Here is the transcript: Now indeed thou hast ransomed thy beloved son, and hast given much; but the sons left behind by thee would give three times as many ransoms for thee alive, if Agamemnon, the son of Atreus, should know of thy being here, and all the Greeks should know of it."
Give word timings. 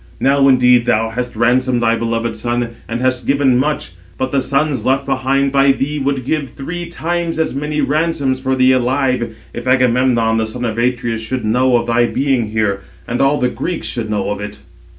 Now 0.19 0.47
indeed 0.47 0.87
thou 0.87 1.09
hast 1.09 1.35
ransomed 1.35 1.79
thy 1.83 1.95
beloved 1.95 2.35
son, 2.35 2.69
and 2.87 2.99
hast 3.01 3.27
given 3.27 3.55
much; 3.55 3.91
but 4.17 4.31
the 4.31 4.41
sons 4.41 4.83
left 4.83 5.05
behind 5.05 5.51
by 5.51 5.71
thee 5.73 5.99
would 5.99 6.25
give 6.25 6.49
three 6.49 6.87
times 6.89 7.37
as 7.37 7.53
many 7.53 7.81
ransoms 7.81 8.39
for 8.39 8.55
thee 8.55 8.71
alive, 8.71 9.35
if 9.53 9.67
Agamemnon, 9.67 10.37
the 10.37 10.47
son 10.47 10.65
of 10.65 10.79
Atreus, 10.79 11.21
should 11.21 11.45
know 11.45 11.77
of 11.77 11.85
thy 11.85 12.07
being 12.07 12.47
here, 12.49 12.81
and 13.07 13.21
all 13.21 13.37
the 13.37 13.49
Greeks 13.49 13.85
should 13.85 14.09
know 14.09 14.31
of 14.31 14.41
it." 14.41 14.57